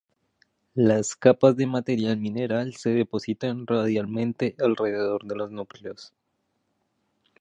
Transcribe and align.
Las 0.73 1.15
capas 1.15 1.55
de 1.55 1.67
material 1.67 2.17
mineral 2.17 2.73
se 2.73 2.89
depositan 2.89 3.67
radialmente 3.67 4.55
alrededor 4.57 5.23
de 5.27 5.35
los 5.35 5.51
núcleos. 5.51 6.11